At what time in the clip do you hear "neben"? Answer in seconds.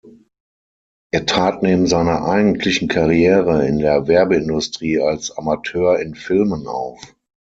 1.61-1.85